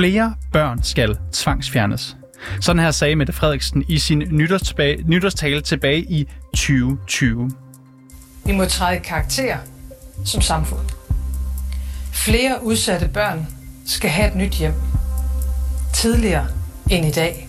[0.00, 2.16] Flere børn skal tvangsfjernes.
[2.60, 4.18] Sådan her sagde Mette Frederiksen i sin
[5.06, 7.50] nytårstale tilbage i 2020.
[8.46, 9.56] Vi må træde karakter
[10.24, 10.80] som samfund.
[12.12, 13.46] Flere udsatte børn
[13.86, 14.72] skal have et nyt hjem.
[15.94, 16.46] Tidligere
[16.90, 17.48] end i dag.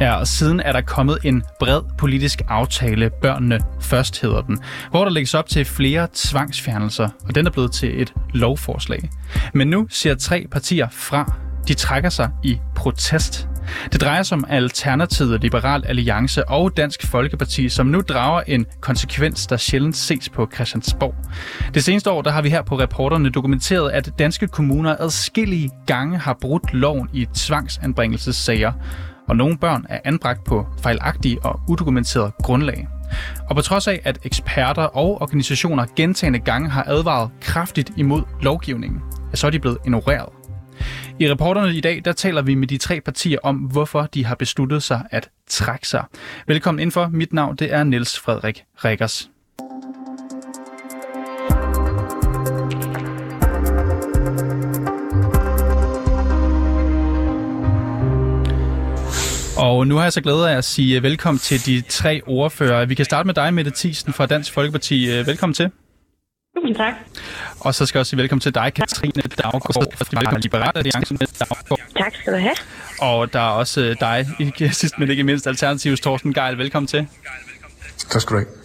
[0.00, 4.58] Ja, og siden er der kommet en bred politisk aftale, Børnene Først hedder den,
[4.90, 9.10] hvor der lægges op til flere tvangsfjernelser, og den er blevet til et lovforslag.
[9.54, 11.49] Men nu ser tre partier fra.
[11.68, 13.48] De trækker sig i protest.
[13.92, 19.46] Det drejer sig om Alternativet, Liberal Alliance og Dansk Folkeparti, som nu drager en konsekvens,
[19.46, 21.14] der sjældent ses på Christiansborg.
[21.74, 26.18] Det seneste år der har vi her på reporterne dokumenteret, at danske kommuner adskillige gange
[26.18, 28.72] har brudt loven i tvangsanbringelsessager,
[29.28, 32.88] og nogle børn er anbragt på fejlagtige og udokumenterede grundlag.
[33.48, 39.00] Og på trods af, at eksperter og organisationer gentagende gange har advaret kraftigt imod lovgivningen,
[39.34, 40.39] så er de blevet ignoreret.
[41.18, 44.34] I reporterne i dag, der taler vi med de tre partier om, hvorfor de har
[44.34, 46.04] besluttet sig at trække sig.
[46.46, 47.08] Velkommen indenfor.
[47.12, 49.30] Mit navn det er Niels Frederik Rikkers.
[59.56, 62.86] Og nu har jeg så glædet af at sige velkommen til de tre ordfører.
[62.86, 65.06] Vi kan starte med dig, Mette Thiesen fra Dansk Folkeparti.
[65.06, 65.70] Velkommen til.
[66.60, 66.94] Tusind tak.
[67.60, 69.62] Og så skal jeg også sige velkommen til dig, Katrine Daggaard
[69.94, 71.16] fra Liberale Alliance.
[71.96, 72.54] Tak skal du have.
[73.00, 76.58] Og der er også dig, ikke sidst men ikke mindst, Alternativs Torsten Geil.
[76.58, 77.06] Velkommen til.
[78.08, 78.60] Tak skal du have.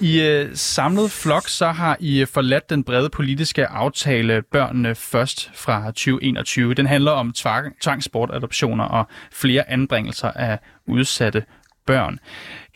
[0.00, 5.86] I øh, samlet flok så har I forladt den brede politiske aftale Børnene Først fra
[5.86, 6.74] 2021.
[6.74, 11.44] Den handler om tvang, tvangsbortadoptioner og flere anbringelser af udsatte
[11.86, 12.18] børn.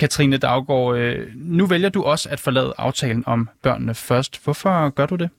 [0.01, 4.45] Katrine Daggaard, øh, nu vælger du også at forlade aftalen om børnene først.
[4.45, 5.31] Hvorfor gør du det?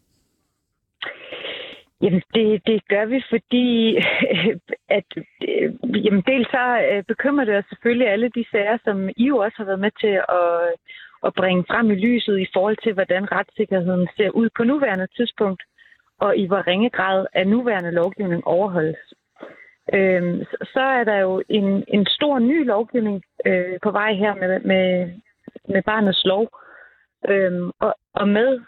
[2.01, 3.97] Jamen, det, det gør vi, fordi
[4.97, 5.09] at,
[5.49, 5.69] øh,
[6.05, 9.57] jamen, dels så øh, bekymrer det os selvfølgelig alle de sager, som I jo også
[9.57, 10.57] har været med til at,
[11.25, 15.63] at bringe frem i lyset i forhold til, hvordan retssikkerheden ser ud på nuværende tidspunkt,
[16.19, 19.13] og i hvor ringe grad af nuværende lovgivning overholdes.
[19.93, 20.43] Øhm,
[20.73, 25.11] så er der jo en, en stor ny lovgivning øh, på vej her med, med,
[25.69, 26.49] med barnets lov.
[27.29, 28.61] Øh, og, og med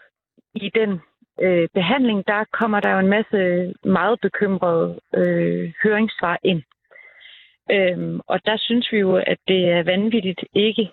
[0.56, 1.02] i den
[1.42, 6.64] øh, behandling, der kommer der jo en masse meget bekymrede øh, høringssvar ind.
[7.72, 10.92] Øhm, og der synes vi jo, at det er vanvittigt ikke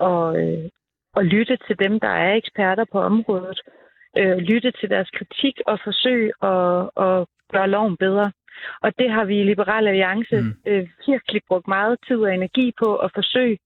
[0.00, 0.70] at, øh,
[1.16, 3.60] at lytte til dem, der er eksperter på området.
[4.16, 8.32] Øh, lytte til deres kritik og forsøge at, at gøre loven bedre.
[8.82, 10.54] Og det har vi i Liberal Alliance mm.
[10.66, 13.58] øh, virkelig brugt meget tid og energi på at forsøge.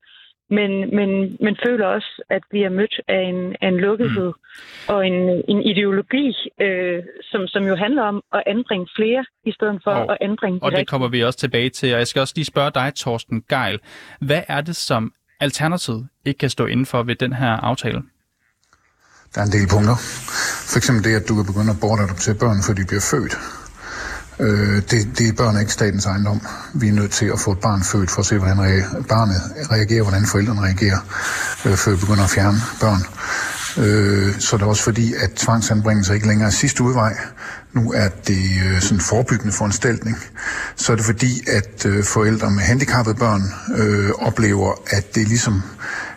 [0.59, 4.93] Men, men, men føler også, at vi er mødt af en, af en lukkethed mm.
[4.95, 6.27] og en, en ideologi,
[6.61, 10.63] øh, som, som jo handler om at anbringe flere, i stedet for og, at anbringe
[10.63, 11.93] Og det kommer vi også tilbage til.
[11.93, 13.79] Og jeg skal også lige spørge dig, Torsten Geil.
[14.21, 18.03] Hvad er det, som Alternativet ikke kan stå inden for ved den her aftale?
[19.35, 19.97] Der er en del punkter.
[20.71, 23.35] For eksempel det, at du kan begynde at bortadoptere børn, før de bliver født.
[24.43, 26.41] Øh, det, det er børn ikke statens ejendom.
[26.75, 29.43] Vi er nødt til at få et barn født for at se, hvordan re- barnet
[29.71, 30.99] reagerer, hvordan forældrene reagerer,
[31.65, 33.03] øh, før vi begynder at fjerne børn.
[33.79, 37.17] Øh, så det er også fordi, at tvangsanbringelse ikke længere er sidste udvej.
[37.73, 40.19] Nu er det øh, sådan en forebyggende foranstaltning.
[40.77, 43.43] Så er det fordi, at øh, forældre med handicappede børn
[43.77, 45.63] øh, oplever, at det er ligesom,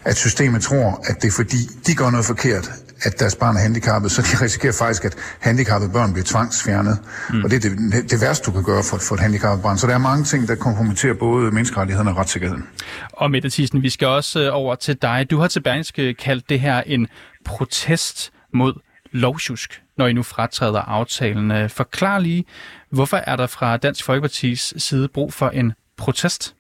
[0.06, 3.60] at systemet tror, at det er fordi, de gør noget forkert, at deres barn er
[3.60, 7.00] handicappet, så de risikerer faktisk, at handicappede børn bliver tvangsfjernet.
[7.30, 7.44] Mm.
[7.44, 9.78] Og det er det, det værste, du kan gøre for, for et handicappet barn.
[9.78, 12.68] Så der er mange ting, der kompromitterer både menneskerettigheden og retssikkerheden.
[13.14, 15.28] Og Mette Thyssen, vi skal også øh, over til dig.
[15.32, 17.08] Du har til Berlingske kaldt det her en
[17.46, 18.74] protest mod
[19.12, 21.52] lovsjusk, når I nu fratræder aftalen.
[21.52, 22.46] Øh, forklar lige,
[22.92, 26.55] hvorfor er der fra Dansk Folkepartis side brug for en protest?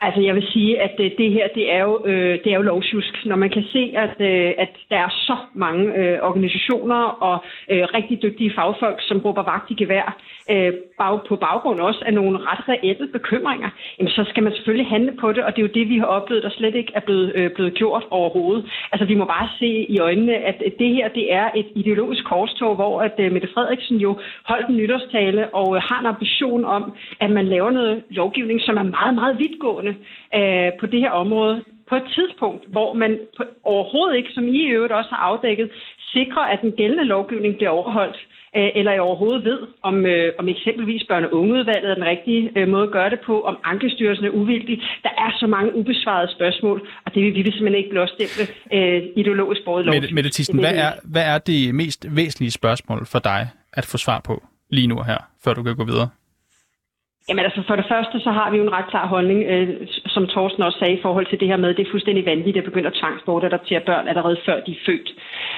[0.00, 2.62] Altså jeg vil sige, at det, det her det er, jo, øh, det er jo
[2.62, 3.26] lovsjusk.
[3.26, 7.82] Når man kan se, at, øh, at der er så mange øh, organisationer og øh,
[7.94, 10.16] rigtig dygtige fagfolk, som råber vagt i gevær,
[10.50, 14.90] øh, bag, på baggrund også af nogle ret reelle bekymringer, jamen, så skal man selvfølgelig
[14.90, 17.00] handle på det, og det er jo det, vi har oplevet, der slet ikke er
[17.00, 18.64] blevet, øh, blevet gjort overhovedet.
[18.92, 22.74] Altså vi må bare se i øjnene, at det her det er et ideologisk korstog,
[22.74, 26.92] hvor at øh, Mette Frederiksen jo holdt en nytårstale og øh, har en ambition om,
[27.20, 29.83] at man laver noget lovgivning, som er meget, meget vidtgående
[30.34, 33.18] øh, på det her område på et tidspunkt, hvor man
[33.64, 35.70] overhovedet ikke, som I i øvrigt også har afdækket,
[36.12, 38.18] sikrer, at den gældende lovgivning bliver overholdt,
[38.56, 42.50] øh, eller I overhovedet ved, om, øh, om eksempelvis børne- og ungeudvalget er den rigtige
[42.56, 44.76] øh, måde at gøre det på, om Ankestyrelsen er uvildig.
[45.02, 49.64] Der er så mange ubesvarede spørgsmål, og det vil vi simpelthen ikke blåstemple øh, ideologisk
[49.64, 50.02] både lovgivning.
[50.02, 53.96] Mette, Mette Tisten, hvad er, hvad er det mest væsentlige spørgsmål for dig at få
[53.98, 56.08] svar på lige nu her, før du kan gå videre?
[57.28, 59.68] Jamen altså for det første, så har vi jo en ret klar holdning, øh,
[60.06, 62.56] som Thorsten også sagde i forhold til det her med, at det er fuldstændig vanvittigt
[62.56, 65.08] at begynde at tvangsbortadoptere børn allerede før de er født.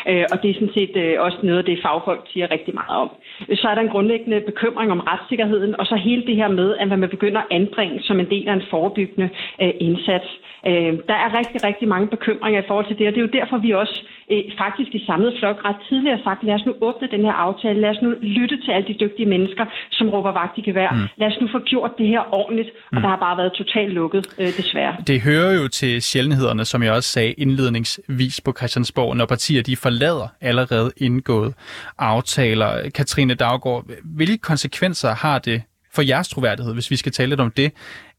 [0.08, 2.96] Øh, og det er sådan set øh, også noget af det, fagfolk siger rigtig meget
[3.04, 3.10] om.
[3.48, 6.76] Øh, så er der en grundlæggende bekymring om retssikkerheden, og så hele det her med,
[6.76, 9.28] at man begynder at anbringe som en del af en forebyggende
[9.62, 10.28] øh, indsats.
[10.68, 13.38] Øh, der er rigtig, rigtig mange bekymringer i forhold til det, og det er jo
[13.40, 13.96] derfor, vi også
[14.32, 17.80] øh, faktisk i samlet flok ret tidligere sagt, lad os nu åbne den her aftale,
[17.80, 20.90] lad os nu lytte til alle de dygtige mennesker, som råber vagt i gevær.
[20.90, 21.08] Mm.
[21.16, 23.02] Lad os nu få gjort det her ordentligt, og mm.
[23.02, 24.96] der har bare været totalt lukket, øh, desværre.
[25.06, 29.76] Det hører jo til sjældenhederne, som jeg også sagde indledningsvis på Christiansborg, når partier de
[29.76, 31.54] forlader allerede indgået
[31.98, 32.90] aftaler.
[32.94, 35.62] Katrine Daggaard, hvilke konsekvenser har det
[35.94, 37.72] for jeres troværdighed, hvis vi skal tale lidt om det,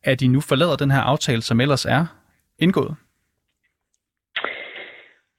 [0.04, 2.06] at I nu forlader den her aftale, som ellers er
[2.60, 2.96] indgået?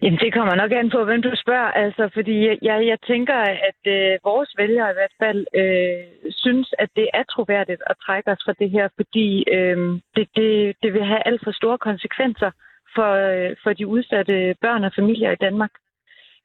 [0.03, 1.71] Jamen, det kommer nok an på, hvem du spørger.
[1.85, 2.37] Altså, fordi
[2.69, 7.23] jeg, jeg tænker, at øh, vores vælgere i hvert fald øh, synes, at det er
[7.23, 9.79] troværdigt at trække os fra det her, fordi øh,
[10.17, 12.51] det, det, det vil have alt for store konsekvenser
[12.95, 15.71] for, øh, for de udsatte børn og familier i Danmark.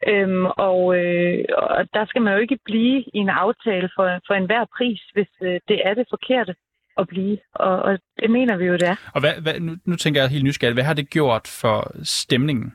[0.08, 4.34] Øhm, og, øh, og der skal man jo ikke blive i en aftale for, for
[4.34, 6.56] enhver pris, hvis øh, det er det forkerte
[6.98, 7.38] at blive.
[7.56, 8.96] Og, og det mener vi jo, det er.
[9.16, 12.74] Og hvad, hvad, nu, nu tænker jeg helt nysgerrigt, hvad har det gjort for stemningen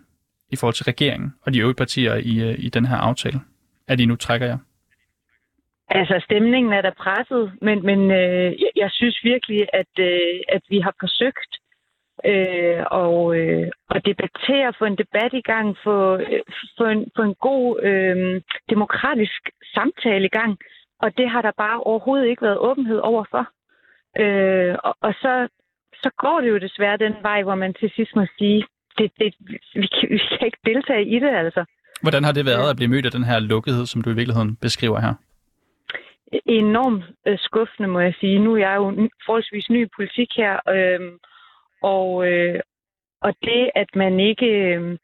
[0.50, 3.40] i forhold til regeringen og de øvrige partier i, øh, i den her aftale,
[3.88, 4.58] at I nu trækker jer?
[5.90, 10.62] Altså, stemningen er da presset, men, men øh, jeg, jeg synes virkelig, at, øh, at
[10.68, 11.52] vi har forsøgt
[12.24, 16.42] øh, og, øh, og debattere, få en debat i gang, få, øh,
[16.78, 19.42] få, en, få en god øh, demokratisk
[19.74, 20.58] samtale i gang,
[20.98, 23.44] og det har der bare overhovedet ikke været åbenhed overfor.
[24.18, 25.48] Øh, og, og så,
[26.02, 28.66] så går det jo desværre den vej, hvor man til sidst må sige,
[28.98, 29.34] det, det,
[29.74, 31.64] vi, kan, vi kan ikke deltage i det, altså.
[32.02, 34.56] Hvordan har det været at blive mødt af den her lukkethed, som du i virkeligheden
[34.56, 35.14] beskriver her?
[36.46, 38.38] Enormt øh, skuffende, må jeg sige.
[38.38, 41.00] Nu er jeg jo forholdsvis ny i politik her, øh,
[41.82, 42.60] og, øh,
[43.20, 44.98] og det, at man ikke øh,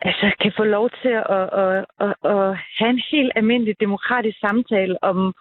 [0.00, 5.04] altså, kan få lov til at, at, at, at have en helt almindelig demokratisk samtale
[5.04, 5.34] om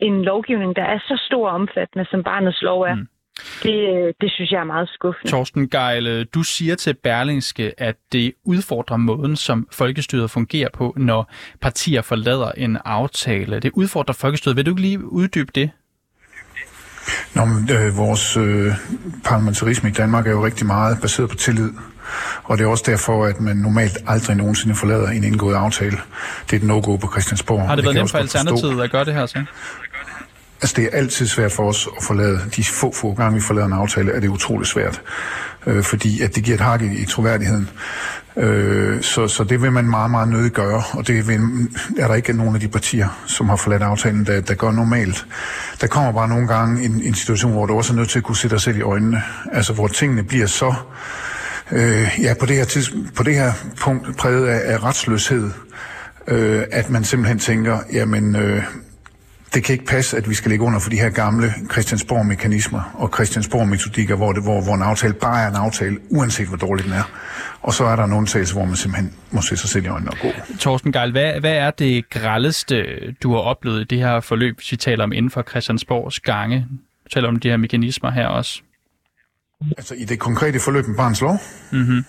[0.00, 2.94] en lovgivning, der er så stor og omfattende, som barnets lov er.
[2.94, 3.08] Mm.
[3.62, 5.30] Det, det synes jeg er meget skuffende.
[5.30, 11.32] Torsten Geil, du siger til Berlingske, at det udfordrer måden, som folkestyret fungerer på, når
[11.60, 13.60] partier forlader en aftale.
[13.60, 14.56] Det udfordrer folkestyret.
[14.56, 15.70] Vil du ikke lige uddybe det?
[17.34, 18.72] Nå, men, øh, vores øh,
[19.24, 21.70] parlamentarisme i Danmark er jo rigtig meget baseret på tillid.
[22.44, 25.96] Og det er også derfor, at man normalt aldrig nogensinde forlader en indgået aftale.
[26.50, 27.68] Det er et no-go på Christiansborg.
[27.68, 29.44] Har det været nemt for Alternativet at gøre det her så?
[30.62, 32.40] Altså, det er altid svært for os at forlade.
[32.56, 35.02] De få, få gange, vi forlader en aftale, er det utroligt svært.
[35.66, 37.68] Øh, fordi at det giver et hak i, i troværdigheden.
[38.36, 41.40] Øh, så, så det vil man meget, meget nødig gøre, og det vil,
[41.98, 45.26] er der ikke nogen af de partier, som har forladt aftalen, der, der gør normalt.
[45.80, 48.24] Der kommer bare nogle gange en, en situation, hvor du også er nødt til at
[48.24, 49.22] kunne se dig selv i øjnene.
[49.52, 50.74] Altså, hvor tingene bliver så,
[51.72, 55.50] øh, ja, på det her, tids, på det her punkt præget af, af retsløshed,
[56.28, 58.62] øh, at man simpelthen tænker, jamen, øh,
[59.56, 63.10] det kan ikke passe, at vi skal ligge under for de her gamle Christiansborg-mekanismer og
[63.14, 66.92] Christiansborg-metodikker, hvor, det, hvor, hvor en aftale bare er en aftale, uanset hvor dårlig den
[66.92, 67.02] er.
[67.62, 70.10] Og så er der en undtagelse, hvor man simpelthen må se sig selv i øjnene
[70.10, 70.28] og gå.
[70.58, 72.84] Torsten Geil, hvad, hvad er det grældeste,
[73.22, 76.66] du har oplevet i det her forløb, hvis vi taler om inden for Christiansborgs gange?
[77.04, 78.60] Vi taler om de her mekanismer her også.
[79.78, 81.38] Altså i det konkrete forløb med barns lov?
[81.72, 82.04] Mm-hmm.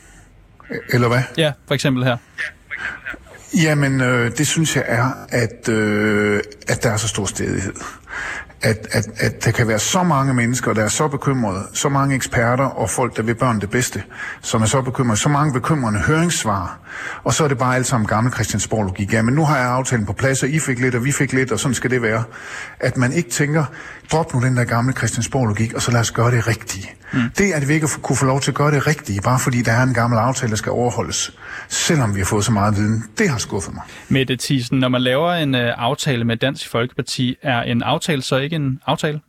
[0.93, 1.21] Eller hvad?
[1.37, 2.17] Ja, for eksempel her.
[3.53, 7.73] Jamen, øh, det synes jeg er, at, øh, at der er så stor stedighed.
[8.61, 12.15] At, at, at der kan være så mange mennesker, der er så bekymrede, så mange
[12.15, 14.03] eksperter og folk, der vil børn det bedste,
[14.41, 16.79] som er så bekymrede, så mange bekymrende høringssvar,
[17.23, 19.13] og så er det bare alt sammen gammel Christiansborg-logik.
[19.13, 21.33] Ja, men nu har jeg aftalen på plads, og I fik lidt, og vi fik
[21.33, 22.23] lidt, og sådan skal det være.
[22.79, 23.65] At man ikke tænker,
[24.11, 26.91] drop nu den der gamle Christiansborg-logik, og så lad os gøre det rigtige.
[27.13, 27.19] Mm.
[27.37, 29.71] Det, at vi ikke kunne få lov til at gøre det rigtige, bare fordi der
[29.71, 31.37] er en gammel aftale, der skal overholdes,
[31.69, 33.83] selvom vi har fået så meget viden, det har skuffet mig.
[34.09, 38.37] Mette Thiesen, når man laver en uh, aftale med Dansk Folkeparti, er en aftale så
[38.37, 39.19] ikke en aftale?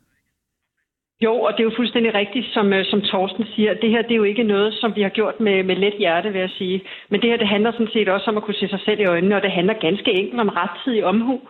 [1.25, 3.73] Jo, og det er jo fuldstændig rigtigt, som, øh, som Torsten siger.
[3.73, 6.31] Det her det er jo ikke noget, som vi har gjort med, med let hjerte,
[6.31, 6.81] vil jeg sige.
[7.09, 9.05] Men det her det handler sådan set også om at kunne se sig selv i
[9.05, 11.41] øjnene, og det handler ganske enkelt om rettidig omhu.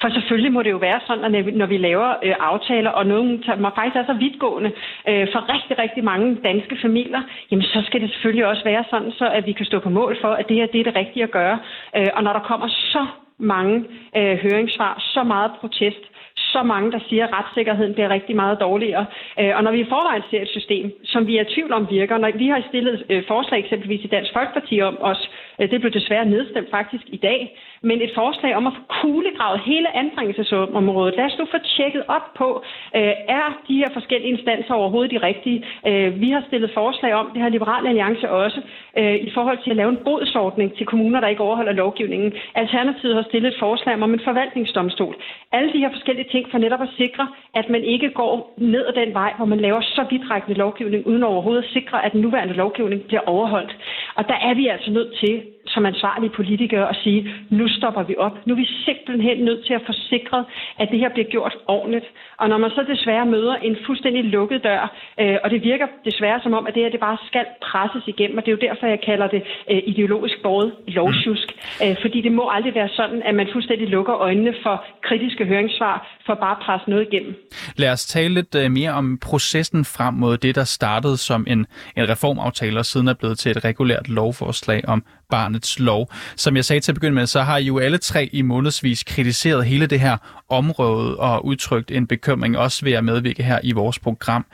[0.00, 3.42] For selvfølgelig må det jo være sådan, at når vi laver øh, aftaler, og nogen
[3.46, 4.72] der faktisk er så vidtgående
[5.08, 9.12] øh, for rigtig, rigtig mange danske familier, jamen så skal det selvfølgelig også være sådan,
[9.12, 11.22] så at vi kan stå på mål for, at det her det er det rigtige
[11.22, 11.58] at gøre.
[11.96, 13.06] Øh, og når der kommer så
[13.38, 13.84] mange
[14.16, 19.06] øh, høringssvar, så meget protest, så mange, der siger, at retssikkerheden bliver rigtig meget dårligere.
[19.40, 21.90] Øh, og når vi i forvejen ser et system, som vi er i tvivl om
[21.90, 25.30] virker, når vi har stillet øh, forslag eksempelvis i Dansk Folkeparti om os,
[25.60, 29.60] øh, det blev desværre nedstemt faktisk i dag, men et forslag om at få kuglegravet
[29.60, 31.16] hele anbringelsesområdet.
[31.16, 32.48] Lad os nu få tjekket op på,
[32.96, 35.64] øh, er de her forskellige instanser overhovedet de rigtige?
[35.86, 38.60] Øh, vi har stillet forslag om, det har Liberale Alliance også,
[38.98, 42.32] øh, i forhold til at lave en bodsordning til kommuner, der ikke overholder lovgivningen.
[42.54, 45.14] Alternativet har stillet et forslag om en forvaltningsdomstol.
[45.52, 48.92] Alle de her forskellige ting for netop at sikre, at man ikke går ned ad
[48.92, 52.54] den vej, hvor man laver så vidtrækkende lovgivning, uden overhovedet at sikre, at den nuværende
[52.54, 53.76] lovgivning bliver overholdt.
[54.14, 58.14] Og der er vi altså nødt til som ansvarlige politikere at sige, nu stopper vi
[58.18, 58.46] op.
[58.46, 60.44] Nu er vi simpelthen nødt til at forsikre,
[60.78, 62.04] at det her bliver gjort ordentligt.
[62.38, 64.82] Og når man så desværre møder en fuldstændig lukket dør,
[65.20, 68.38] øh, og det virker desværre som om, at det her det bare skal presses igennem,
[68.38, 71.48] og det er jo derfor, jeg kalder det øh, ideologisk båret lovsjusk.
[71.82, 76.18] Øh, fordi det må aldrig være sådan, at man fuldstændig lukker øjnene for kritiske høringssvar,
[76.26, 77.34] for bare at presse noget igennem.
[77.76, 81.66] Lad os tale lidt øh, mere om processen frem mod det, der startede som en,
[81.96, 85.04] en reformaftale, og siden er blevet til et regulært lovforslag om
[85.36, 86.02] barnets lov.
[86.44, 89.00] Som jeg sagde til at begynde med, så har I jo alle tre i månedsvis
[89.12, 90.16] kritiseret hele det her
[90.60, 94.44] område og udtrykt en bekymring, også ved at medvirke her i vores program.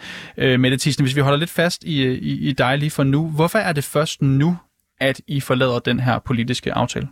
[0.43, 1.97] Øh, Mette Thyssen, hvis vi holder lidt fast i,
[2.31, 4.51] i, i dig lige for nu, hvorfor er det først nu,
[5.01, 7.09] at I forlader den her politiske aftale?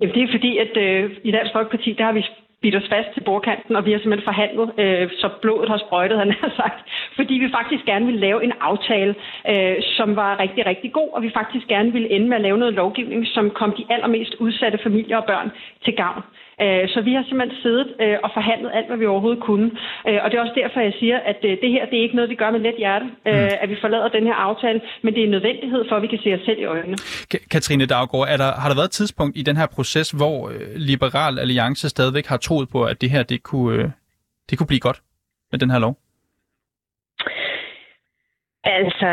[0.00, 2.24] Jamen, det er fordi, at øh, i Dansk Folkeparti, der har vi
[2.62, 6.18] bidt os fast til bordkanten, og vi har simpelthen forhandlet, øh, så blodet har sprøjtet,
[6.18, 6.78] han har sagt,
[7.16, 9.14] fordi vi faktisk gerne ville lave en aftale,
[9.48, 12.58] øh, som var rigtig, rigtig god, og vi faktisk gerne ville ende med at lave
[12.58, 15.50] noget lovgivning, som kom de allermest udsatte familier og børn
[15.84, 16.22] til gavn.
[16.64, 19.68] Øh, så vi har simpelthen siddet øh, og forhandlet alt, hvad vi overhovedet kunne.
[20.08, 22.30] Øh, og det er også derfor, jeg siger, at det her det er ikke noget,
[22.30, 23.62] vi gør med let hjerte, mm.
[23.62, 26.20] at vi forlader den her aftale, men det er en nødvendighed for, at vi kan
[26.24, 26.96] se os selv i øjnene.
[27.50, 31.38] Katrine Daggaard, er der, har der været et tidspunkt i den her proces, hvor Liberal
[31.38, 33.92] Alliance stadigvæk har troet på, at det her det kunne,
[34.50, 35.00] det kunne blive godt
[35.52, 35.96] med den her lov?
[38.64, 39.06] Altså,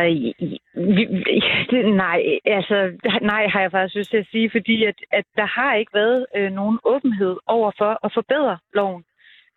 [2.03, 5.75] nej, altså, nej, har jeg faktisk lyst til at sige, fordi at, at der har
[5.75, 9.03] ikke været øh, nogen åbenhed over for at forbedre loven.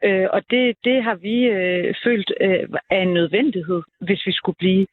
[0.04, 4.56] Øh, og det, det har vi øh, følt øh, er en nødvendighed, hvis vi skulle
[4.56, 4.86] blive.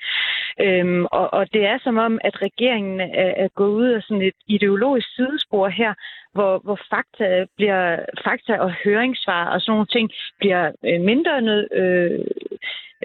[0.60, 4.22] Øhm, og, og det er som om, at regeringen er, er gået ud af sådan
[4.22, 5.94] et ideologisk sidespor her,
[6.34, 11.68] hvor, hvor fakta, bliver, fakta og høringssvar og sådan nogle ting bliver øh, mindre nød,
[11.72, 12.20] øh,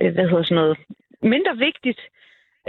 [0.01, 0.79] øh hvad hedder sådan noget,
[1.23, 2.01] mindre vigtigt.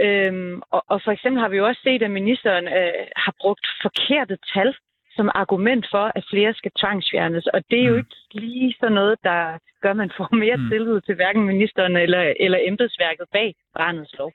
[0.00, 3.66] Øhm, og, og for eksempel har vi jo også set, at ministeren øh, har brugt
[3.82, 4.74] forkerte tal
[5.16, 7.46] som argument for, at flere skal tvangsfjernes.
[7.46, 7.98] Og det er jo mm.
[8.02, 9.40] ikke lige sådan noget, der
[9.82, 10.68] gør, at man får mere mm.
[10.70, 14.32] tillid til hverken ministeren eller, eller embedsværket bag brændets lov.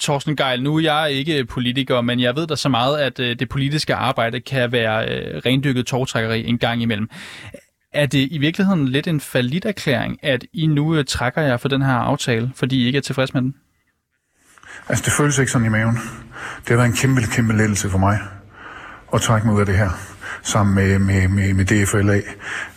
[0.00, 3.38] Torsten Geil, nu er jeg ikke politiker, men jeg ved da så meget, at øh,
[3.38, 7.08] det politiske arbejde kan være øh, rendykket togtrækkeri en gang imellem.
[7.92, 9.20] Er det i virkeligheden lidt en
[9.64, 13.02] erklæring, at I nu øh, trækker jer for den her aftale, fordi I ikke er
[13.02, 13.54] tilfreds med den?
[14.88, 15.94] Altså, det føles ikke sådan i maven.
[16.58, 18.18] Det har været en kæmpe, kæmpe lettelse for mig
[19.14, 19.90] at trække mig ud af det her
[20.42, 22.20] sammen med, med, med, med DFLA.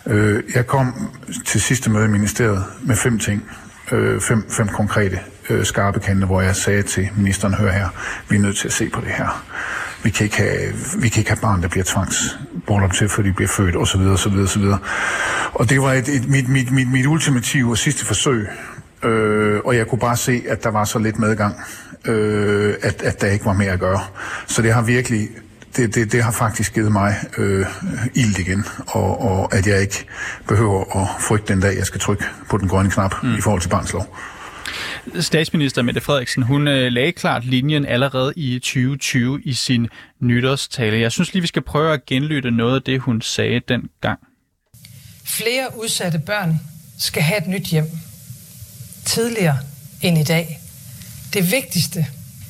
[0.08, 1.12] Øh, jeg kom
[1.46, 3.50] til sidste møde i ministeriet med fem ting.
[3.92, 5.20] Øh, fem, fem konkrete
[5.50, 7.90] øh, skarpe kanter, hvor jeg sagde til ministeren, hør her,
[8.30, 9.46] vi er nødt til at se på det her.
[10.06, 13.34] Vi kan ikke have, vi kan ikke have barn, der bliver tvangsbordet til, før de
[13.34, 14.02] bliver født, osv.
[14.02, 14.64] osv., osv.
[15.54, 18.48] Og det var et, et, mit, mit, mit, mit ultimative og sidste forsøg.
[19.04, 21.56] Øh, og jeg kunne bare se, at der var så lidt medgang,
[22.06, 24.02] øh, at, at der ikke var mere at gøre.
[24.48, 25.30] Så det har virkelig
[25.78, 27.66] det, det, det har faktisk givet mig øh,
[28.14, 30.06] ild igen, og, og at jeg ikke
[30.48, 33.36] behøver at frygte den dag, jeg skal trykke på den grønne knap mm.
[33.36, 34.18] i forhold til barnslov.
[35.20, 39.88] Statsminister Mette Frederiksen, hun øh, lagde klart linjen allerede i 2020 i sin
[40.20, 41.00] nytårstale.
[41.00, 44.20] Jeg synes lige, vi skal prøve at genlytte noget af det, hun sagde dengang.
[45.26, 46.60] Flere udsatte børn
[47.00, 47.86] skal have et nyt hjem.
[49.06, 49.58] Tidligere
[50.02, 50.60] end i dag.
[51.34, 52.06] Det vigtigste,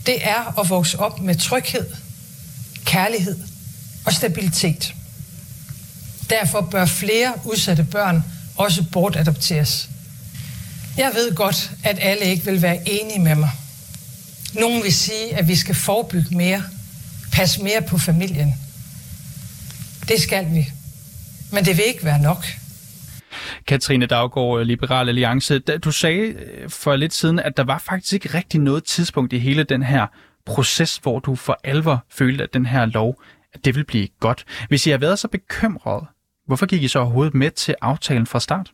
[0.05, 1.86] det er at vokse op med tryghed,
[2.86, 3.38] kærlighed
[4.05, 4.93] og stabilitet.
[6.29, 8.24] Derfor bør flere udsatte børn
[8.57, 9.89] også bortadopteres.
[10.97, 13.49] Jeg ved godt, at alle ikke vil være enige med mig.
[14.53, 16.63] Nogen vil sige, at vi skal forebygge mere,
[17.33, 18.53] passe mere på familien.
[20.07, 20.65] Det skal vi.
[21.51, 22.45] Men det vil ikke være nok.
[23.67, 25.59] Katrine Daggaard, Liberal Alliance.
[25.59, 29.37] Du sagde øh, for lidt siden, at der var faktisk ikke rigtig noget tidspunkt i
[29.37, 30.07] hele den her
[30.45, 33.21] proces, hvor du for alvor følte, at den her lov,
[33.53, 34.45] at det vil blive godt.
[34.69, 36.07] Hvis I har været så bekymret,
[36.47, 38.71] hvorfor gik I så overhovedet med til aftalen fra start?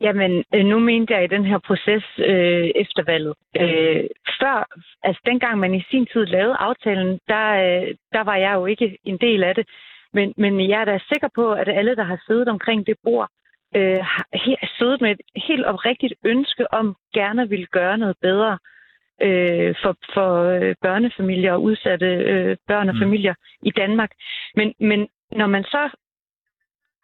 [0.00, 3.34] Jamen, øh, nu mente jeg i den her proces øh, efter valget.
[3.60, 4.04] Øh,
[4.40, 4.66] før,
[5.02, 8.98] altså dengang man i sin tid lavede aftalen, der, øh, der var jeg jo ikke
[9.04, 9.68] en del af det.
[10.12, 13.28] Men, men jeg er da sikker på, at alle, der har siddet omkring det bord,
[13.76, 14.26] øh, har
[14.78, 18.58] siddet med et helt oprigtigt ønske om gerne vil gøre noget bedre
[19.22, 23.00] øh, for, for øh, børnefamilier og udsatte øh, børn og mm.
[23.00, 23.66] familier mm.
[23.68, 24.10] i Danmark.
[24.54, 25.90] Men, men når man så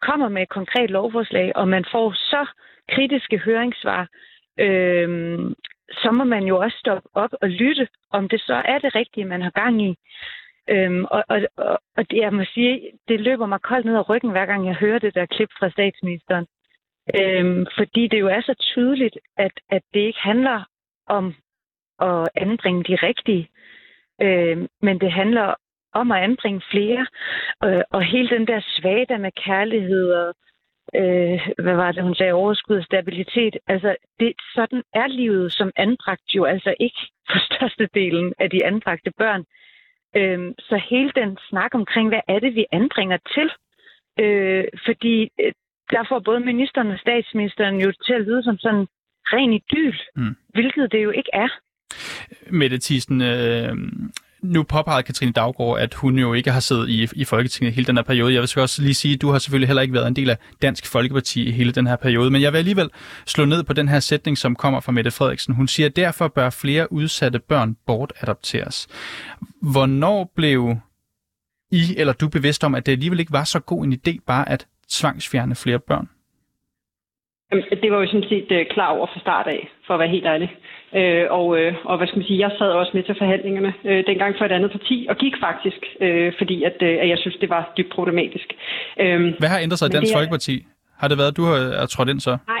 [0.01, 2.45] kommer med et konkret lovforslag, og man får så
[2.91, 4.07] kritiske høringssvar,
[4.59, 5.39] øh,
[5.91, 9.25] så må man jo også stoppe op og lytte, om det så er det rigtige,
[9.25, 9.95] man har gang i.
[10.69, 14.09] Øhm, og, og, og, og det, jeg må sige, det løber mig koldt ned ad
[14.09, 16.45] ryggen, hver gang jeg hører det der klip fra statsministeren.
[17.19, 20.63] Øhm, fordi det jo er så tydeligt, at, at det ikke handler
[21.07, 21.35] om
[22.01, 23.49] at anbringe de rigtige,
[24.21, 25.55] øhm, men det handler
[25.97, 27.07] om at anbringe flere.
[27.61, 30.33] Og, og hele den der svada med kærlighed og
[30.95, 33.57] øh, hvad var det, hun sagde, overskud og stabilitet.
[33.67, 37.01] Altså, det, sådan er livet som anbragt jo altså ikke
[37.31, 39.43] for størstedelen af de anbragte børn.
[40.15, 43.49] Øh, så hele den snak omkring, hvad er det, vi anbringer til?
[44.19, 45.53] Øh, fordi øh,
[45.91, 48.87] der får både ministeren og statsministeren jo til at lyde som sådan
[49.33, 50.35] ren idyl, mm.
[50.49, 51.49] hvilket det jo ikke er.
[52.51, 53.75] Mette Thyssen, øh,
[54.41, 57.97] nu påpegede Katrine Daggaard, at hun jo ikke har siddet i, i Folketinget hele den
[57.97, 58.33] her periode.
[58.33, 60.37] Jeg vil også lige sige, at du har selvfølgelig heller ikke været en del af
[60.61, 62.89] Dansk Folkeparti i hele den her periode, men jeg vil alligevel
[63.25, 65.55] slå ned på den her sætning, som kommer fra Mette Frederiksen.
[65.55, 68.87] Hun siger, at derfor bør flere udsatte børn bortadopteres.
[69.73, 70.75] Hvornår blev
[71.71, 74.49] I eller du bevidst om, at det alligevel ikke var så god en idé bare
[74.49, 76.09] at tvangsfjerne flere børn?
[77.81, 80.25] Det var jo sådan set øh, klar over fra start af, for at være helt
[80.25, 80.49] ærlig.
[80.95, 84.03] Øh, og, øh, og hvad skal man sige, jeg sad også med til forhandlingerne øh,
[84.07, 87.37] dengang for et andet parti, og gik faktisk, øh, fordi at, øh, at jeg synes,
[87.41, 88.47] det var dybt problematisk.
[88.99, 90.17] Øh, Hvad har ændret sig i Dansk er...
[90.17, 90.65] Folkeparti?
[90.99, 92.37] Har det været, du har trådt ind så?
[92.47, 92.56] Nej,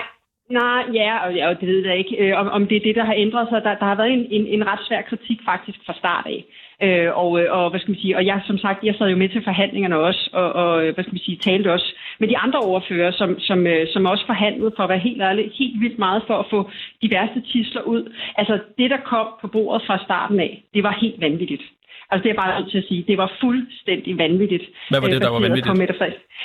[0.49, 3.05] Nej, ja, og, og det ved jeg ikke, øh, om, om det er det, der
[3.05, 3.63] har ændret sig.
[3.63, 6.45] Der, der har været en, en, en ret svær kritik faktisk fra start af.
[6.85, 9.17] Øh, og, øh, og hvad skal man sige, og jeg som sagt, jeg sad jo
[9.17, 12.37] med til forhandlingerne også, og, og øh, hvad skal man sige, talte også med de
[12.37, 15.99] andre overfører, som, som, øh, som også forhandlede for at være helt ærlig, helt vildt
[15.99, 16.69] meget for at få
[17.01, 18.13] de værste tisler ud.
[18.37, 21.63] Altså det, der kom på bordet fra starten af, det var helt vanvittigt.
[22.11, 24.65] Altså det er bare nødt til at sige, det var fuldstændig vanvittigt.
[24.89, 25.67] Hvad var det, der var vanvittigt?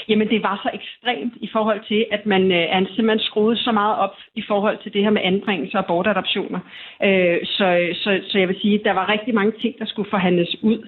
[0.09, 3.73] Jamen det var så ekstremt i forhold til, at man øh, er simpelthen skruet så
[3.73, 6.61] meget op i forhold til det her med anbringelse og bortadoptioner.
[7.07, 7.67] Øh, så,
[8.03, 10.79] så, så jeg vil sige, at der var rigtig mange ting, der skulle forhandles ud.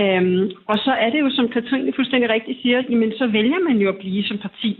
[0.00, 3.76] Øh, og så er det jo, som Katrine fuldstændig rigtigt siger, jamen så vælger man
[3.76, 4.72] jo at blive som parti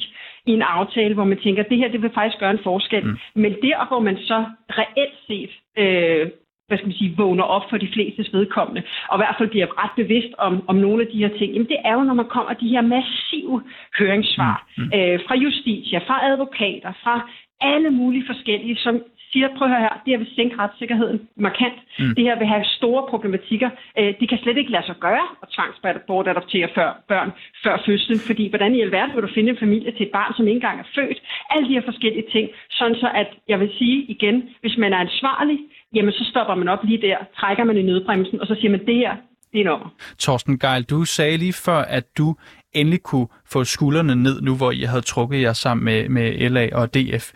[0.47, 3.05] i en aftale, hvor man tænker, at det her det vil faktisk gøre en forskel.
[3.05, 3.17] Mm.
[3.35, 5.51] Men der, hvor man så reelt set
[5.83, 6.27] øh,
[6.69, 9.83] hvad skal man sige, vågner op for de fleste vedkommende, og i hvert fald bliver
[9.83, 12.29] ret bevidst om, om nogle af de her ting, jamen det er jo, når man
[12.35, 13.63] kommer de her massive
[13.99, 14.85] høringssvar mm.
[14.85, 14.91] mm.
[14.99, 19.03] øh, fra justitia, fra advokater, fra alle mulige forskellige, som
[19.33, 21.79] siger, prøv at høre her, det her vil sænke retssikkerheden markant.
[21.99, 22.15] Mm.
[22.17, 23.71] Det her vil have store problematikker.
[23.99, 27.31] Øh, det kan slet ikke lade sig gøre at tvangsbortadoptere før, børn
[27.65, 30.47] før fødslen, fordi hvordan i alverden vil du finde en familie til et barn, som
[30.47, 31.19] ikke engang er født?
[31.51, 34.99] Alle de her forskellige ting, sådan så at, jeg vil sige igen, hvis man er
[34.99, 35.59] ansvarlig,
[35.95, 38.87] jamen så stopper man op lige der, trækker man i nødbremsen, og så siger man,
[38.87, 39.13] det her,
[39.53, 39.89] det er nummer.
[40.19, 42.37] Torsten Geil, du sagde lige før, at du
[42.73, 46.69] endelig kunne få skuldrene ned, nu hvor I havde trukket jer sammen med, med LA
[46.73, 47.33] og DF.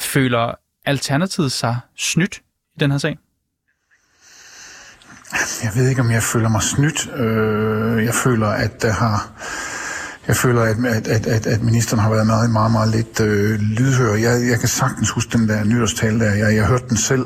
[0.00, 0.54] Føler
[0.86, 2.38] Alternativet sig snydt
[2.76, 3.18] i den her sag?
[5.62, 7.00] Jeg ved ikke, om jeg føler mig snydt.
[7.20, 9.16] Øh, jeg føler, at der har
[10.28, 14.14] jeg føler, at, at, at, at ministeren har været meget, meget, meget lidt øh, lydhør.
[14.14, 16.34] Jeg, jeg kan sagtens huske den der nytårstale der.
[16.34, 17.24] Jeg, jeg hørte den selv.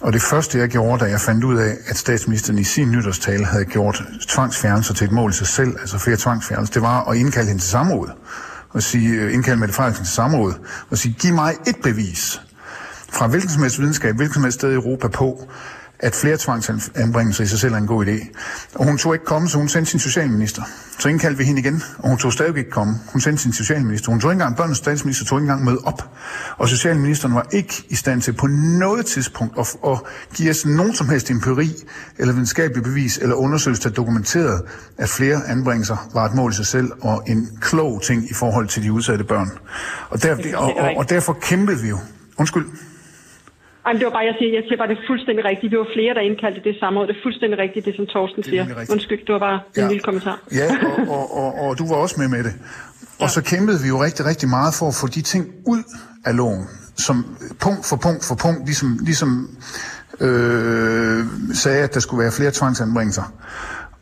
[0.00, 3.44] Og det første, jeg gjorde, da jeg fandt ud af, at statsministeren i sin nytårstale
[3.44, 7.16] havde gjort tvangsfjernelser til et mål i sig selv, altså flere tvangsfjernelser, det var at
[7.16, 8.10] indkalde hende til samråd.
[8.70, 10.54] Og sige, øh, indkalde Mette Frederiksen til samråd.
[10.90, 12.40] Og sige, giv mig et bevis
[13.12, 15.48] fra hvilken som helst videnskab, hvilken som helst sted i Europa på,
[16.00, 18.38] at flere tvangsanbringelser i sig selv er en god idé.
[18.74, 20.62] Og hun tog ikke komme, så hun sendte sin socialminister.
[20.98, 22.94] Så indkaldte vi hende igen, og hun tog stadig ikke komme.
[23.12, 24.10] Hun sendte sin socialminister.
[24.10, 26.10] Hun tog ikke engang børnens statsminister, tog ikke engang møde op.
[26.56, 29.98] Og socialministeren var ikke i stand til på noget tidspunkt at, at
[30.34, 31.70] give os nogen som helst empiri,
[32.18, 34.66] eller videnskabelig bevis, eller undersøgelse, der dokumenterede,
[34.98, 38.68] at flere anbringelser var et mål i sig selv, og en klog ting i forhold
[38.68, 39.50] til de udsatte børn.
[40.10, 41.98] Og, der, og, og, og derfor kæmpede vi jo.
[42.38, 42.66] Undskyld.
[43.88, 45.68] Ej, det var bare, jeg siger, jeg siger bare, det er fuldstændig rigtigt.
[45.72, 46.96] Vi var flere, der indkaldte det samme.
[47.08, 48.62] Det er fuldstændig rigtigt, det som Torsten siger.
[48.94, 49.82] Undskyld, det var bare ja.
[49.82, 50.36] en lille kommentar.
[50.60, 52.54] Ja, og, og, og, og du var også med med det.
[53.22, 53.34] Og ja.
[53.36, 55.82] så kæmpede vi jo rigtig, rigtig meget for at få de ting ud
[56.28, 56.64] af loven,
[57.06, 57.16] som
[57.64, 59.30] punkt for punkt for punkt, ligesom, ligesom
[60.20, 61.20] øh,
[61.62, 63.26] sagde, at der skulle være flere tvangsanbringelser.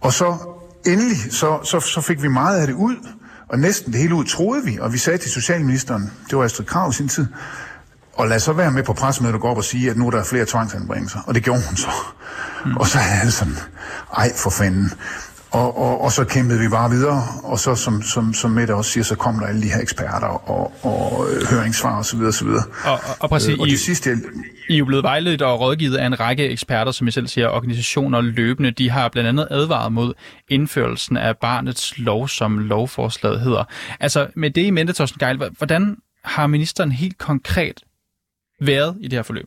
[0.00, 0.28] Og så
[0.86, 2.96] endelig, så, så, så fik vi meget af det ud,
[3.48, 6.66] og næsten det hele ud troede vi, og vi sagde til socialministeren, det var Astrid
[6.66, 7.26] Krav i sin tid,
[8.16, 10.10] og lad så være med på pressemødet og gå op og sige, at nu er
[10.10, 11.18] der flere tvangsanbringelser.
[11.26, 11.90] Og det gjorde hun så.
[12.64, 12.76] Mm.
[12.76, 13.56] Og så er det sådan,
[14.16, 14.90] ej for fanden.
[15.50, 18.90] og, og, og så kæmpede vi bare videre, og så som, som, som Mette også
[18.90, 22.20] siger, så kom der alle de her eksperter og, og øh, høringssvar osv.
[22.20, 22.46] osv.
[22.46, 24.18] Og, og, og præcis, øh, og det sidste, jeg...
[24.68, 27.48] I er jo blevet vejledt og rådgivet af en række eksperter, som I selv siger,
[27.48, 28.70] organisationer løbende.
[28.70, 30.14] De har blandt andet advaret mod
[30.48, 33.64] indførelsen af barnets lov, som lovforslaget hedder.
[34.00, 37.80] Altså med det i mente, Torsten Geil, hvordan har ministeren helt konkret
[38.60, 39.46] været i det her forløb?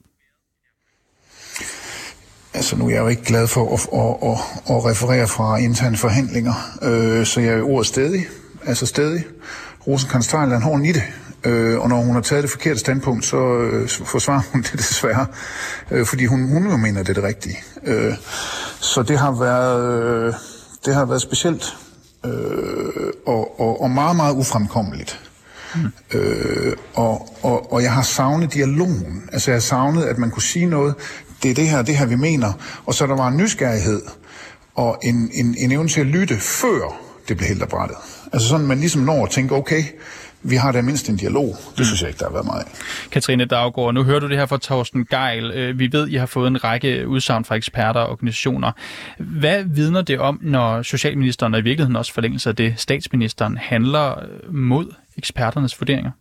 [2.54, 5.98] Altså nu er jeg jo ikke glad for at, at, at, at referere fra interne
[5.98, 8.28] forhandlinger, øh, så jeg er ordet stedig,
[8.65, 9.26] altså stedig.
[9.88, 11.02] Rosenkrantz er en hård nitte,
[11.43, 15.26] øh, og når hun har taget det forkerte standpunkt, så øh, forsvarer hun det desværre,
[15.91, 17.58] øh, fordi hun, hun jo mener, det er det rigtige.
[17.84, 18.13] Øh,
[18.80, 20.34] så det har været, øh,
[20.86, 21.78] det har været specielt
[22.26, 25.29] øh, og, og, og meget, meget ufremkommeligt.
[25.75, 25.91] Mm.
[26.13, 29.29] Øh, og, og, og jeg har savnet dialogen.
[29.34, 30.95] Altså jeg har savnet, at man kunne sige noget
[31.43, 32.53] det er det her, det her, vi mener.
[32.86, 34.01] Og så der var en nysgerrighed
[34.75, 37.97] og en, en, en evne til at lytte, før det blev helt af brættet.
[38.34, 39.84] Altså sådan, man ligesom når at tænke, okay,
[40.43, 41.58] vi har da mindst en dialog.
[41.77, 42.71] Det synes jeg ikke, der har været meget af.
[43.12, 45.51] Katrine Daggaard, nu hører du det her fra Thorsten Geil.
[45.51, 48.71] Øh, vi ved, I har fået en række udsagn fra eksperter og organisationer.
[49.17, 54.23] Hvad vidner det om, når Socialministeren og i virkeligheden også forlængelse af det, statsministeren handler
[54.51, 56.12] mod eksperternes vurderinger?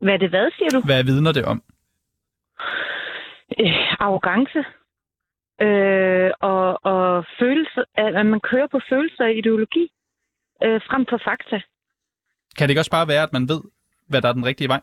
[0.00, 0.80] Hvad er det hvad, siger du?
[0.86, 1.62] Hvad vidner det om?
[3.60, 4.58] øh, arrogance
[5.66, 9.90] øh, og, og følelse, at man kører på følelser og ideologi
[10.64, 11.60] øh, frem for fakta.
[12.56, 13.62] Kan det ikke også bare være, at man ved,
[14.08, 14.80] hvad der er den rigtige vej?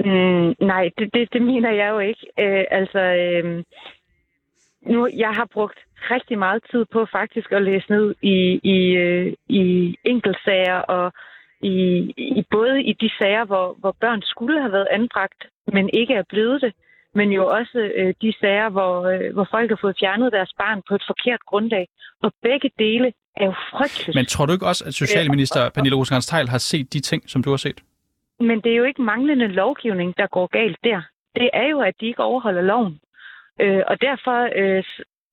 [0.00, 2.26] Mm, nej, det, det, det mener jeg jo ikke.
[2.38, 3.64] Øh, altså, øh,
[4.92, 5.78] nu jeg har brugt
[6.10, 11.12] rigtig meget tid på faktisk at læse ned i, i, øh, i enkeltsager og
[11.60, 11.76] i,
[12.38, 15.40] i både i de sager, hvor, hvor børn skulle have været anbragt,
[15.72, 16.72] men ikke er blevet det,
[17.14, 20.82] men jo også øh, de sager, hvor, øh, hvor folk har fået fjernet deres barn
[20.88, 21.86] på et forkert grundlag.
[22.22, 24.14] Og begge dele er jo frygteligt.
[24.14, 27.50] Men tror du ikke også, at Socialminister Pernille rosenkrantz har set de ting, som du
[27.50, 27.80] har set?
[28.40, 31.02] Men det er jo ikke manglende lovgivning, der går galt der.
[31.34, 33.00] Det er jo, at de ikke overholder loven.
[33.60, 34.84] Øh, og derfor øh,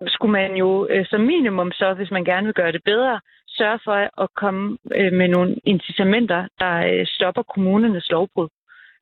[0.08, 3.80] skulle man jo øh, som minimum så, hvis man gerne vil gøre det bedre, sørge
[3.84, 8.50] for at komme øh, med nogle incitamenter, der øh, stopper kommunernes lovbrud.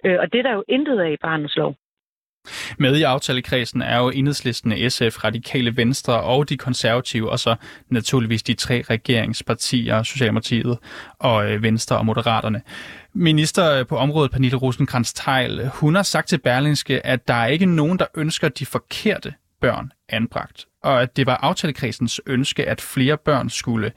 [0.06, 1.76] Øh, og det er der jo intet af i barnets lov.
[2.80, 7.56] Med i aftalekredsen er jo enhedslisten SF, Radikale Venstre og de konservative, og så
[7.90, 10.78] naturligvis de tre regeringspartier, Socialdemokratiet
[11.20, 12.62] og øh, Venstre og Moderaterne.
[13.14, 17.66] Minister på området, Pernille rosenkrantz teil hun har sagt til Berlingske, at der er ikke
[17.66, 23.18] nogen, der ønsker de forkerte børn anbragt, og at det var aftalekredsens ønske, at flere
[23.18, 23.92] børn skulle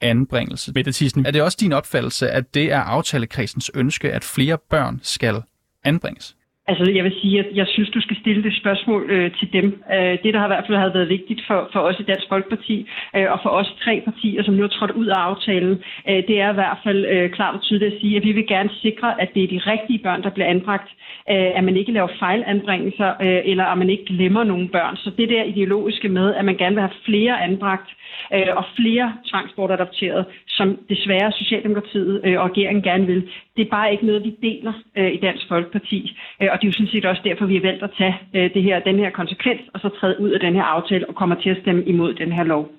[0.00, 0.72] anbringelse.
[0.74, 5.00] Mette Thyssen, er det også din opfattelse, at det er aftalekredsens ønske, at flere børn
[5.02, 5.42] skal
[5.84, 6.36] anbringes?
[6.68, 9.66] Altså, jeg vil sige, at jeg synes, du skal stille det spørgsmål øh, til dem.
[9.94, 12.28] Øh, det, der har i hvert fald har været vigtigt for, for os i Dansk
[12.28, 16.20] Folkeparti, øh, og for os tre partier, som nu er trådt ud af aftalen, øh,
[16.28, 18.70] det er i hvert fald øh, klart og tydeligt at sige, at vi vil gerne
[18.82, 20.88] sikre, at det er de rigtige børn, der bliver anbragt,
[21.30, 24.96] øh, at man ikke laver fejlanbringelser, øh, eller at man ikke glemmer nogen børn.
[24.96, 27.90] Så det der ideologiske med, at man gerne vil have flere anbragt,
[28.34, 33.92] øh, og flere tvangsbortadopteret, som desværre Socialdemokratiet øh, og regeringen gerne vil, det er bare
[33.92, 36.18] ikke noget, vi deler øh, i Dansk Folkeparti.
[36.42, 38.54] Øh, og det er jo sådan set også derfor, vi har valgt at tage øh,
[38.54, 41.36] det her, den her konsekvens, og så træde ud af den her aftale og kommer
[41.42, 42.70] til at stemme imod den her lov.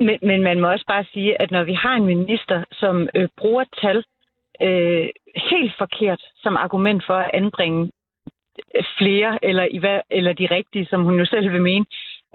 [0.00, 3.28] Men, men man må også bare sige, at når vi har en minister, som øh,
[3.36, 4.04] bruger tal
[4.62, 5.08] øh,
[5.50, 7.90] helt forkert som argument for at anbringe
[8.98, 11.84] flere, eller, i hvad, eller de rigtige, som hun jo selv vil mene,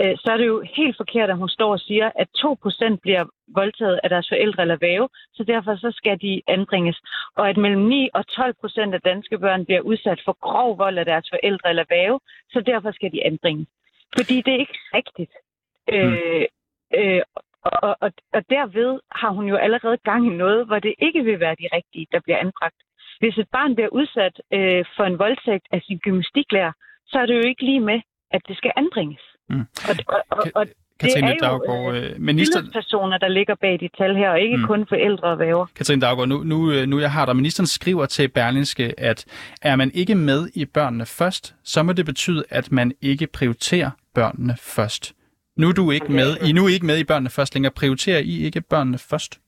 [0.02, 3.26] øh, så er det jo helt forkert, at hun står og siger, at 2% bliver
[3.48, 7.02] voldtaget af deres forældre eller væve, så derfor så skal de anbringes.
[7.36, 10.98] Og at mellem 9 og 12 procent af danske børn bliver udsat for grov vold
[10.98, 13.68] af deres forældre eller væve, så derfor skal de anbringes.
[14.18, 15.34] Fordi det er ikke rigtigt.
[15.88, 15.96] Mm.
[15.96, 16.46] Øh,
[16.98, 17.22] øh,
[17.64, 21.40] og, og, og derved har hun jo allerede gang i noget, hvor det ikke vil
[21.40, 22.76] være de rigtige, der bliver anbragt.
[23.20, 26.72] Hvis et barn bliver udsat øh, for en voldtægt af sin gymnastiklærer,
[27.06, 28.02] så er det jo ikke lige med,
[28.32, 29.33] at det skal anbringes.
[29.50, 29.60] Mm.
[29.60, 30.68] Og, og, og, og
[31.00, 32.62] Katrine det er Daggaard, jo øh, minister...
[32.74, 34.66] personer, der ligger bag de tal her, og ikke mm.
[34.66, 35.66] kun forældre og væver.
[35.76, 37.34] Katrine Daggaard, nu, nu, øh, nu jeg har der.
[37.34, 39.26] Ministeren skriver til Berlinske, at
[39.62, 43.92] er man ikke med i børnene først, så må det betyde, at man ikke prioriterer
[44.16, 45.14] børnene først.
[45.58, 46.30] Nu er du ikke med.
[46.48, 47.74] I nu er ikke med i børnene først længere.
[47.76, 49.40] Prioriterer I ikke børnene først?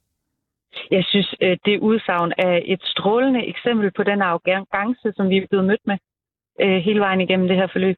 [0.92, 5.48] Jeg synes, øh, det udsagn er et strålende eksempel på den arrogance, som vi er
[5.50, 5.98] blevet mødt med
[6.82, 7.98] hele vejen igennem det her forløb.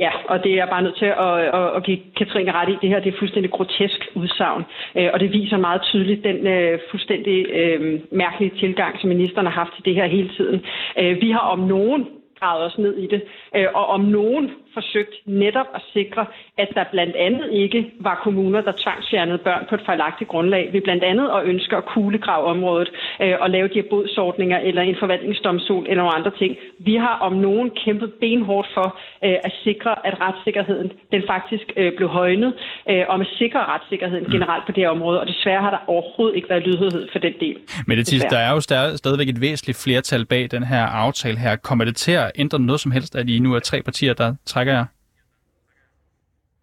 [0.00, 2.76] Ja, og det er bare nødt til at, at, at give Katrine ret i.
[2.82, 4.64] Det her det er fuldstændig grotesk udsagn,
[4.96, 9.54] øh, og det viser meget tydeligt den uh, fuldstændig uh, mærkelige tilgang, som ministeren har
[9.54, 10.64] haft til det her hele tiden.
[11.00, 12.08] Uh, vi har om nogen
[12.40, 13.22] gravet os ned i det,
[13.58, 16.24] uh, og om nogen forsøgt netop at sikre,
[16.62, 20.64] at der blandt andet ikke var kommuner, der tvangsfjernede børn på et fejlagtigt grundlag.
[20.72, 22.90] Vi blandt andet at ønske at kuglegrave området
[23.22, 26.56] øh, og lave de her bodsordninger eller en forvaltningsdomstol eller nogle andre ting.
[26.78, 28.88] Vi har om nogen kæmpet benhårdt for
[29.24, 32.50] øh, at sikre, at retssikkerheden den faktisk øh, blev højnet,
[32.90, 34.30] øh, og at sikre retssikkerheden mm.
[34.30, 35.20] generelt på det her område.
[35.20, 37.56] Og desværre har der overhovedet ikke været lydhørhed for den del.
[37.86, 38.60] Men det der er jo
[39.02, 41.56] stadigvæk et væsentligt flertal bag den her aftale her.
[41.56, 44.34] Kommer det til at ændre noget som helst, at I nu er tre partier, der
[44.46, 44.95] trækker jer?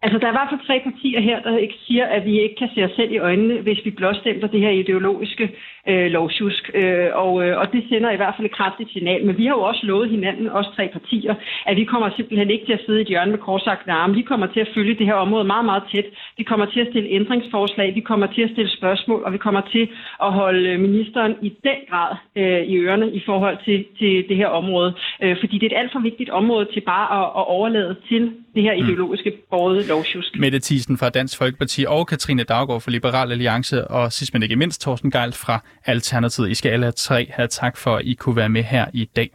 [0.04, 2.56] Altså, der er i hvert fald tre partier her, der ikke siger, at vi ikke
[2.56, 5.46] kan se os selv i øjnene, hvis vi blåstempler det her ideologiske
[5.88, 6.70] øh, lovsjusk.
[6.74, 9.24] Øh, og, øh, og det sender i hvert fald et kraftigt signal.
[9.26, 11.34] Men vi har jo også lovet hinanden, os tre partier,
[11.66, 14.14] at vi kommer simpelthen ikke til at sidde i et hjørne med korsagt arme.
[14.14, 16.06] Vi kommer til at følge det her område meget, meget tæt.
[16.38, 19.60] Vi kommer til at stille ændringsforslag, vi kommer til at stille spørgsmål, og vi kommer
[19.60, 19.88] til
[20.22, 24.46] at holde ministeren i den grad øh, i ørerne i forhold til, til det her
[24.46, 24.94] område.
[25.22, 28.32] Øh, fordi det er et alt for vigtigt område til bare at, at overlade til
[28.54, 28.82] det her mm.
[28.84, 30.38] ideologiske borgede lovsjusk.
[30.38, 34.56] Mette Thiesen fra Dansk Folkeparti og Katrine Daggaard fra Liberal Alliance og sidst men ikke
[34.56, 36.50] mindst Thorsten Geil fra Alternativet.
[36.50, 39.30] I skal alle tre have tak for, at I kunne være med her i dag.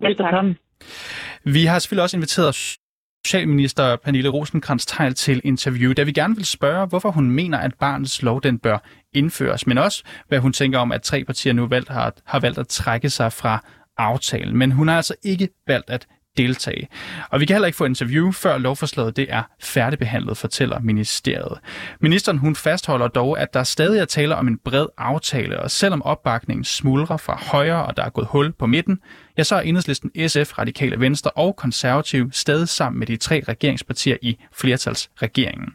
[0.00, 0.56] Velkommen.
[1.44, 2.54] Vi har selvfølgelig også inviteret
[3.26, 7.74] Socialminister Pernille rosenkrantz teil til interview, da vi gerne vil spørge, hvorfor hun mener, at
[7.80, 8.78] barnets lov den bør
[9.12, 12.58] indføres, men også hvad hun tænker om, at tre partier nu valgt, har, har valgt
[12.58, 13.64] at trække sig fra
[13.98, 14.56] aftalen.
[14.56, 16.88] Men hun har altså ikke valgt at deltage.
[17.30, 21.58] Og vi kan heller ikke få interview, før lovforslaget det er færdigbehandlet, fortæller ministeriet.
[22.00, 26.02] Ministeren hun fastholder dog, at der stadig er tale om en bred aftale, og selvom
[26.02, 28.98] opbakningen smuldrer fra højre, og der er gået hul på midten,
[29.38, 34.16] ja, så er enhedslisten SF, Radikale Venstre og Konservativ stadig sammen med de tre regeringspartier
[34.22, 35.68] i flertalsregeringen.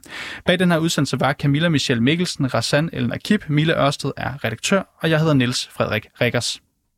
[0.46, 4.82] Bag den her udsendelse var Camilla Michelle Mikkelsen, Rassan El Nakib, Mille Ørsted er redaktør,
[5.02, 6.62] og jeg hedder Niels Frederik Rikkers.